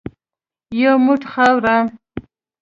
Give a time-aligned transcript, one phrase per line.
[0.81, 1.77] یو موټ خاوره.